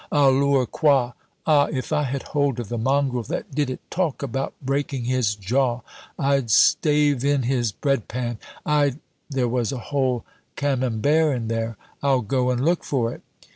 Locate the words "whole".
9.77-10.25